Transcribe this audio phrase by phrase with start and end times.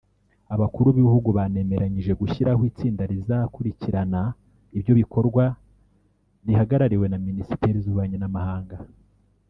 [0.55, 4.21] Abakuru b’ibihugu banemeranyije gushyiraho itsinda rizakurikirana
[4.77, 5.43] ibyo bikorwa
[6.47, 8.75] rihagarariwe na Minisiteri z’ububanyi n’amahanga